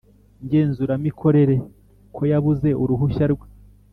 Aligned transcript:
Ngenzuramikorere 0.45 1.55
ko 2.15 2.21
yabuze 2.31 2.69
uruhushya 2.81 3.25
rwe 3.33 3.47